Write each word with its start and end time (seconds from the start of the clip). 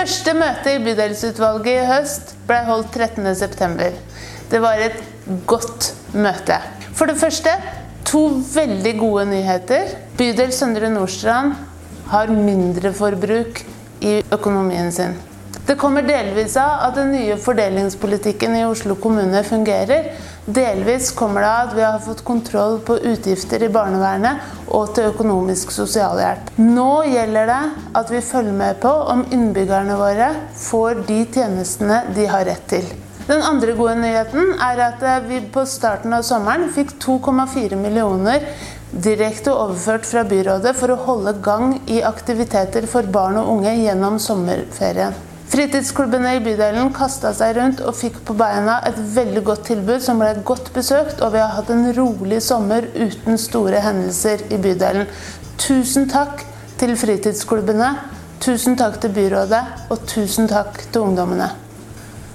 Første 0.00 0.32
møte 0.32 0.72
i 0.72 0.78
bydelsutvalget 0.80 1.74
i 1.74 1.80
høst 1.84 2.30
ble 2.48 2.56
holdt 2.64 2.94
13.9. 2.96 3.88
Det 4.48 4.60
var 4.64 4.80
et 4.80 4.94
godt 5.50 5.90
møte. 6.16 6.56
For 6.96 7.10
det 7.10 7.18
første 7.20 7.52
to 8.08 8.22
veldig 8.54 8.94
gode 8.96 9.26
nyheter. 9.28 9.92
Bydel 10.16 10.54
Søndre 10.56 10.88
Nordstrand 10.88 11.52
har 12.14 12.32
mindreforbruk 12.32 13.60
i 14.00 14.14
økonomien 14.32 14.88
sin. 14.88 15.18
Det 15.68 15.76
kommer 15.78 16.08
delvis 16.08 16.56
av 16.56 16.86
at 16.86 16.96
den 16.96 17.12
nye 17.12 17.36
fordelingspolitikken 17.38 18.56
i 18.56 18.64
Oslo 18.70 18.96
kommune 18.96 19.44
fungerer. 19.44 20.14
Delvis 20.48 21.12
kommer 21.12 21.44
det 21.44 21.50
av 21.50 21.68
at 21.68 21.76
vi 21.76 21.84
har 21.84 22.00
fått 22.08 22.24
kontroll 22.24 22.80
på 22.88 22.96
utgifter 23.12 23.68
i 23.68 23.70
barnevernet 23.74 24.59
og 24.70 24.94
til 24.94 25.10
økonomisk 25.10 25.72
sosialhjelp. 25.74 26.50
Nå 26.62 27.04
gjelder 27.10 27.50
det 27.50 27.60
at 28.00 28.10
vi 28.14 28.24
følger 28.24 28.56
med 28.56 28.80
på 28.82 28.90
om 29.14 29.24
innbyggerne 29.34 29.98
våre 29.98 30.32
får 30.58 31.04
de 31.08 31.22
tjenestene 31.34 32.02
de 32.16 32.26
har 32.30 32.46
rett 32.48 32.66
til. 32.70 32.90
Den 33.30 33.44
andre 33.46 33.76
gode 33.78 33.94
nyheten 34.00 34.56
er 34.58 34.80
at 34.88 35.02
vi 35.28 35.38
på 35.54 35.62
starten 35.68 36.16
av 36.16 36.24
sommeren 36.26 36.70
fikk 36.74 36.96
2,4 37.02 37.78
millioner 37.78 38.46
direkte 38.90 39.52
overført 39.54 40.06
fra 40.08 40.24
byrådet 40.26 40.74
for 40.78 40.90
å 40.90 41.00
holde 41.04 41.36
gang 41.44 41.76
i 41.86 42.00
aktiviteter 42.02 42.88
for 42.90 43.06
barn 43.06 43.38
og 43.38 43.52
unge 43.54 43.76
gjennom 43.78 44.18
sommerferien. 44.22 45.14
Fritidsklubbene 45.60 46.30
i 46.38 46.40
bydelen 46.40 46.86
kasta 46.96 47.34
seg 47.36 47.50
rundt 47.58 47.82
og 47.84 47.92
fikk 47.92 48.14
på 48.24 48.32
beina 48.32 48.78
et 48.88 48.96
veldig 49.12 49.42
godt 49.44 49.66
tilbud 49.68 50.00
som 50.00 50.22
ble 50.22 50.30
godt 50.48 50.70
besøkt, 50.72 51.18
og 51.20 51.34
vi 51.34 51.42
har 51.42 51.52
hatt 51.52 51.68
en 51.74 51.90
rolig 51.98 52.38
sommer 52.40 52.86
uten 52.94 53.36
store 53.36 53.82
hendelser 53.84 54.46
i 54.48 54.56
bydelen. 54.56 55.04
Tusen 55.60 56.08
takk 56.08 56.46
til 56.80 56.94
fritidsklubbene, 56.96 57.90
tusen 58.40 58.80
takk 58.80 58.96
til 59.02 59.12
byrådet, 59.18 59.60
og 59.92 60.08
tusen 60.08 60.48
takk 60.48 60.80
til 60.86 61.04
ungdommene. 61.10 61.50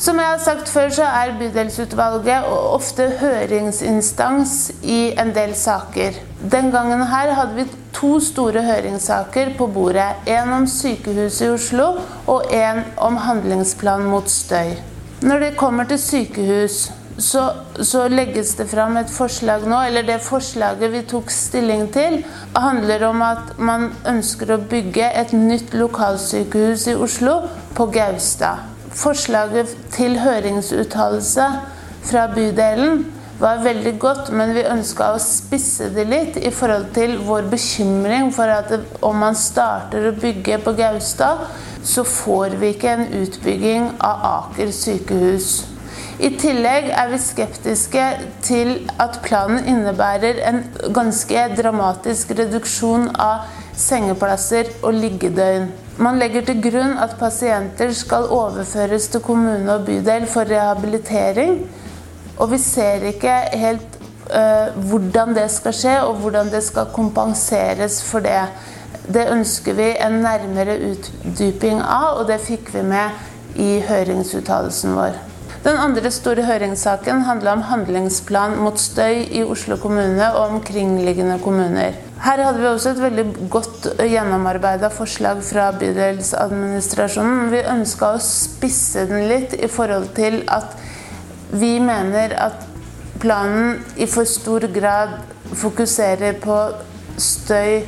Som 0.00 0.16
jeg 0.16 0.32
har 0.32 0.40
sagt 0.40 0.72
før, 0.72 0.88
så 0.88 1.12
er 1.20 1.36
bydelsutvalget 1.42 2.48
ofte 2.48 3.10
høringsinstans 3.20 4.70
i 4.80 5.10
en 5.20 5.36
del 5.36 5.52
saker. 5.52 6.16
Den 6.40 6.70
gangen 6.72 7.02
her 7.10 7.34
hadde 7.36 7.56
vi 7.58 7.66
to 7.92 8.14
store 8.20 8.62
høringssaker 8.64 9.52
på 9.58 9.66
bordet. 9.74 10.22
En 10.26 10.54
om 10.56 10.66
sykehuset 10.66 11.46
i 11.46 11.50
Oslo 11.52 11.90
og 12.26 12.48
en 12.54 12.80
om 12.96 13.18
handlingsplan 13.20 14.06
mot 14.08 14.30
støy. 14.30 14.78
Når 15.20 15.44
det 15.44 15.52
kommer 15.60 15.84
til 15.84 16.00
sykehus, 16.00 16.78
så, 17.20 17.42
så, 17.76 18.06
legges 18.08 18.54
det 18.56 18.70
fram 18.70 18.96
et 18.96 19.10
forslag 19.12 19.66
nå, 19.68 19.82
eller 19.90 20.06
det 20.08 20.22
forslaget 20.24 20.92
vi 20.94 21.02
tok 21.10 21.28
stilling 21.34 21.90
til, 21.92 22.22
handler 22.56 23.04
om 23.10 23.22
at 23.26 23.58
man 23.58 23.90
ønsker 24.08 24.54
å 24.54 24.62
bygge 24.70 25.12
et 25.20 25.36
nytt 25.36 25.76
lokalsykehus 25.76 26.88
i 26.88 26.96
Oslo 26.96 27.42
på 27.76 27.90
Gaustad 27.92 28.70
forslaget 28.94 29.76
til 29.90 30.18
høringsuttalelse 30.18 31.46
fra 32.10 32.26
bydelen 32.34 33.04
var 33.40 33.62
veldig 33.64 33.94
godt, 34.00 34.30
men 34.36 34.52
vi 34.54 34.66
ønska 34.68 35.14
å 35.14 35.20
spisse 35.22 35.88
det 35.94 36.04
litt 36.10 36.36
i 36.36 36.52
forhold 36.52 36.90
til 36.96 37.16
vår 37.24 37.48
bekymring 37.52 38.30
for 38.36 38.52
at 38.52 38.74
om 39.06 39.16
man 39.24 39.38
starter 39.38 40.10
å 40.10 40.16
bygge 40.20 40.60
på 40.64 40.76
Gaustad, 40.76 41.46
så 41.82 42.04
får 42.04 42.58
vi 42.60 42.74
ikke 42.74 42.92
en 42.92 43.06
utbygging 43.22 43.92
av 44.04 44.24
Aker 44.34 44.72
sykehus. 44.76 45.50
I 46.20 46.34
tillegg 46.36 46.90
er 46.92 47.08
vi 47.08 47.18
skeptiske 47.24 48.06
til 48.44 48.74
at 49.00 49.22
planen 49.24 49.64
innebærer 49.72 50.42
en 50.50 50.58
ganske 50.92 51.46
dramatisk 51.56 52.34
reduksjon 52.36 53.08
av 53.16 53.46
sengeplasser 53.72 54.68
og 54.82 54.98
liggedøgn. 55.00 55.70
Man 56.00 56.20
legger 56.20 56.44
til 56.44 56.60
grunn 56.64 56.98
at 57.00 57.16
pasienter 57.20 57.94
skal 57.96 58.28
overføres 58.36 59.08
til 59.12 59.24
kommune 59.24 59.72
og 59.72 59.86
bydel 59.88 60.28
for 60.28 60.48
rehabilitering. 60.48 61.62
Og 62.40 62.50
vi 62.54 62.58
ser 62.62 63.04
ikke 63.10 63.36
helt 63.60 63.96
uh, 64.32 64.72
hvordan 64.88 65.34
det 65.36 65.48
skal 65.52 65.76
skje, 65.76 65.96
og 66.08 66.22
hvordan 66.22 66.52
det 66.52 66.62
skal 66.64 66.92
kompenseres 66.94 68.00
for 68.06 68.24
det. 68.24 68.42
Det 69.10 69.28
ønsker 69.32 69.76
vi 69.76 69.90
en 70.00 70.20
nærmere 70.24 70.78
utdyping 70.92 71.82
av, 71.82 72.20
og 72.20 72.28
det 72.30 72.40
fikk 72.44 72.72
vi 72.74 72.86
med 72.86 73.58
i 73.60 73.80
høringsuttalelsen 73.84 74.96
vår. 74.96 75.18
Den 75.60 75.76
andre 75.76 76.08
store 76.08 76.46
høringssaken 76.48 77.26
handla 77.26 77.52
om 77.52 77.62
handlingsplan 77.68 78.54
mot 78.64 78.80
støy 78.80 79.26
i 79.28 79.42
Oslo 79.44 79.76
kommune 79.76 80.30
og 80.32 80.54
omkringliggende 80.54 81.36
kommuner. 81.42 81.98
Her 82.24 82.40
hadde 82.46 82.62
vi 82.62 82.68
også 82.68 82.94
et 82.94 83.02
veldig 83.02 83.24
godt 83.52 83.90
gjennomarbeida 84.00 84.88
forslag 84.92 85.42
fra 85.44 85.66
bydelsadministrasjonen. 85.76 87.50
Vi 87.52 87.60
ønska 87.74 88.14
å 88.14 88.22
spisse 88.24 89.04
den 89.10 89.28
litt 89.28 89.52
i 89.56 89.68
forhold 89.68 90.14
til 90.16 90.40
at 90.48 90.78
vi 91.52 91.78
mener 91.82 92.34
at 92.38 92.66
planen 93.20 93.80
i 93.96 94.06
for 94.08 94.28
stor 94.28 94.66
grad 94.74 95.18
fokuserer 95.60 96.38
på 96.40 96.58
støy 97.20 97.82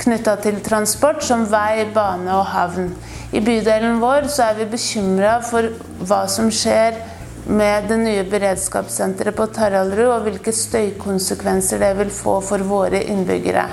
knytta 0.00 0.36
til 0.42 0.60
transport, 0.64 1.22
som 1.24 1.44
vei, 1.50 1.86
bane 1.94 2.30
og 2.34 2.46
havn. 2.52 2.92
I 3.34 3.42
bydelen 3.44 4.00
vår 4.02 4.28
så 4.32 4.50
er 4.50 4.60
vi 4.62 4.70
bekymra 4.74 5.38
for 5.44 5.70
hva 6.06 6.24
som 6.30 6.50
skjer 6.52 6.98
med 7.44 7.88
det 7.90 7.98
nye 8.00 8.24
beredskapssenteret 8.30 9.36
på 9.36 9.46
Taraldrud, 9.52 10.08
og 10.08 10.28
hvilke 10.28 10.54
støykonsekvenser 10.54 11.82
det 11.82 11.92
vil 12.00 12.12
få 12.14 12.38
for 12.44 12.64
våre 12.64 13.02
innbyggere. 13.04 13.66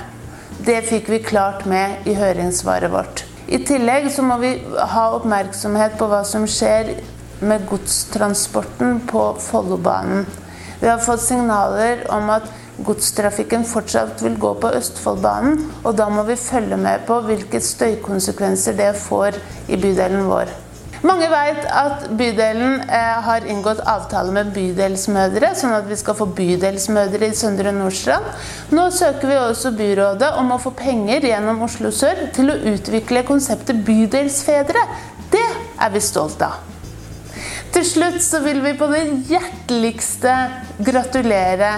Det 0.62 0.82
fikk 0.86 1.08
vi 1.10 1.22
klart 1.24 1.64
med 1.66 2.06
i 2.06 2.14
høringssvaret 2.18 2.92
vårt. 2.92 3.24
I 3.48 3.58
tillegg 3.66 4.06
så 4.12 4.22
må 4.24 4.38
vi 4.40 4.52
ha 4.94 5.08
oppmerksomhet 5.16 5.96
på 5.98 6.06
hva 6.10 6.22
som 6.28 6.44
skjer 6.48 6.94
med 7.42 7.66
godstransporten 7.68 9.00
på 9.10 9.26
Follobanen. 9.42 10.26
Vi 10.80 10.88
har 10.88 11.02
fått 11.02 11.22
signaler 11.22 12.06
om 12.10 12.30
at 12.34 12.48
godstrafikken 12.82 13.66
fortsatt 13.68 14.22
vil 14.24 14.38
gå 14.40 14.54
på 14.62 14.72
Østfoldbanen, 14.78 15.60
og 15.84 15.94
da 15.98 16.08
må 16.10 16.24
vi 16.26 16.38
følge 16.40 16.78
med 16.80 17.06
på 17.06 17.20
hvilke 17.26 17.60
støykonsekvenser 17.62 18.78
det 18.78 18.92
får 19.04 19.38
i 19.68 19.78
bydelen 19.78 20.26
vår. 20.30 20.50
Mange 21.02 21.26
vet 21.26 21.64
at 21.66 22.04
bydelen 22.14 22.76
eh, 22.86 23.16
har 23.26 23.46
inngått 23.50 23.80
avtale 23.90 24.30
med 24.34 24.52
Bydelsmødre, 24.54 25.50
sånn 25.58 25.74
at 25.74 25.88
vi 25.90 25.98
skal 25.98 26.14
få 26.14 26.28
bydelsmødre 26.38 27.26
i 27.26 27.34
Søndre 27.34 27.74
Nordstrand. 27.74 28.28
Nå 28.70 28.86
søker 28.94 29.32
vi 29.32 29.40
også 29.40 29.74
byrådet 29.78 30.30
om 30.38 30.54
å 30.54 30.60
få 30.62 30.70
penger 30.78 31.26
gjennom 31.26 31.64
Oslo 31.66 31.90
sør 31.90 32.28
til 32.36 32.54
å 32.54 32.60
utvikle 32.76 33.26
konseptet 33.26 33.82
Bydelsfedre. 33.86 34.86
Det 35.34 35.48
er 35.82 35.90
vi 35.90 36.06
stolt 36.06 36.46
av. 36.46 36.71
Til 37.72 37.86
slutt 37.88 38.20
så 38.20 38.42
vil 38.44 38.60
vi 38.60 38.74
på 38.76 38.86
det 38.92 39.06
hjerteligste 39.30 40.32
gratulere 40.84 41.72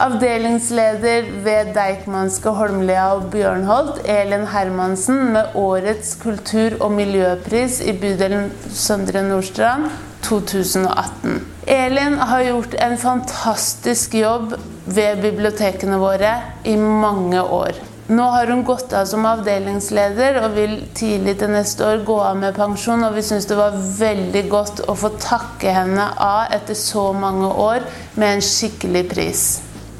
Avdelingsleder 0.00 1.26
ved 1.44 1.72
Deichmanske 1.76 2.52
Holmlia 2.56 3.10
og 3.16 3.26
Bjørnholt, 3.34 4.00
Elin 4.08 4.46
Hermansen, 4.48 5.32
med 5.34 5.52
årets 5.58 6.14
kultur- 6.22 6.78
og 6.80 6.94
miljøpris 6.96 7.80
i 7.84 7.92
bydelen 7.92 8.48
Søndre 8.70 9.22
Nordstrand 9.26 9.90
2018. 10.24 11.40
Elin 11.66 12.18
har 12.18 12.46
gjort 12.48 12.74
en 12.86 12.98
fantastisk 12.98 14.14
jobb 14.14 14.54
ved 14.86 15.22
bibliotekene 15.22 16.00
våre 16.00 16.36
i 16.64 16.76
mange 16.76 17.42
år. 17.42 17.76
Nå 18.12 18.22
har 18.22 18.46
hun 18.46 18.64
gått 18.64 18.92
av 18.92 19.06
som 19.08 19.24
avdelingsleder 19.24 20.36
og 20.42 20.56
vil 20.56 20.72
tidlig 20.96 21.36
til 21.40 21.52
neste 21.54 21.86
år 21.86 22.02
gå 22.04 22.16
av 22.20 22.36
med 22.36 22.56
pensjon. 22.58 23.04
Og 23.06 23.14
vi 23.16 23.24
syns 23.24 23.46
det 23.48 23.56
var 23.56 23.78
veldig 23.98 24.42
godt 24.52 24.82
å 24.84 24.96
få 24.98 25.14
takke 25.22 25.72
henne 25.72 26.10
av 26.20 26.52
etter 26.52 26.76
så 26.76 27.06
mange 27.16 27.48
år 27.48 27.86
med 28.20 28.34
en 28.34 28.44
skikkelig 28.44 29.06
pris. 29.14 29.46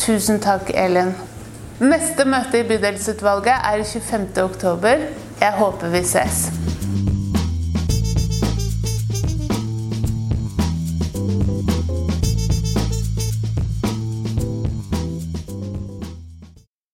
Tusen 0.03 0.43
takk, 0.45 0.75
Elin. 0.77 1.15
Neste 1.81 2.29
møte 2.29 2.61
i 2.61 2.69
bydelsutvalget 2.69 3.65
er 3.73 3.87
25.10. 3.95 5.09
Jeg 5.41 5.59
håper 5.63 5.97
vi 5.97 6.05
ses. 6.05 6.45